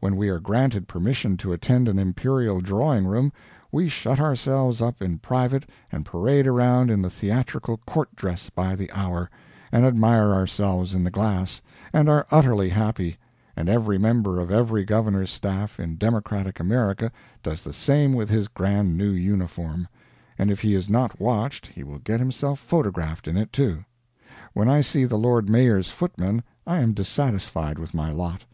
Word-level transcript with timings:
When 0.00 0.16
we 0.16 0.28
are 0.28 0.38
granted 0.38 0.86
permission 0.86 1.38
to 1.38 1.50
attend 1.54 1.88
an 1.88 1.98
imperial 1.98 2.60
drawing 2.60 3.06
room 3.06 3.32
we 3.70 3.88
shut 3.88 4.20
ourselves 4.20 4.82
up 4.82 5.00
in 5.00 5.16
private 5.16 5.70
and 5.90 6.04
parade 6.04 6.46
around 6.46 6.90
in 6.90 7.00
the 7.00 7.08
theatrical 7.08 7.78
court 7.78 8.14
dress 8.14 8.50
by 8.50 8.76
the 8.76 8.92
hour, 8.92 9.30
and 9.72 9.86
admire 9.86 10.28
ourselves 10.30 10.92
in 10.92 11.04
the 11.04 11.10
glass, 11.10 11.62
and 11.90 12.06
are 12.10 12.26
utterly 12.30 12.68
happy; 12.68 13.16
and 13.56 13.70
every 13.70 13.96
member 13.96 14.40
of 14.40 14.50
every 14.50 14.84
governor's 14.84 15.30
staff 15.30 15.80
in 15.80 15.96
democratic 15.96 16.60
America 16.60 17.10
does 17.42 17.62
the 17.62 17.72
same 17.72 18.12
with 18.12 18.28
his 18.28 18.48
grand 18.48 18.98
new 18.98 19.10
uniform 19.12 19.88
and 20.36 20.50
if 20.50 20.60
he 20.60 20.74
is 20.74 20.90
not 20.90 21.18
watched 21.18 21.68
he 21.68 21.82
will 21.82 21.98
get 22.00 22.20
himself 22.20 22.58
photographed 22.60 23.26
in 23.26 23.38
it, 23.38 23.54
too. 23.54 23.86
When 24.52 24.68
I 24.68 24.82
see 24.82 25.06
the 25.06 25.16
Lord 25.16 25.48
Mayor's 25.48 25.88
footman 25.88 26.42
I 26.66 26.80
am 26.82 26.92
dissatisfied 26.92 27.78
with 27.78 27.94
my 27.94 28.12
lot. 28.12 28.44